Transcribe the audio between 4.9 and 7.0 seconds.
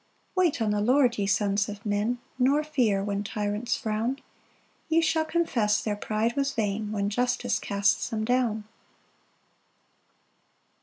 shall confess their pride was vain,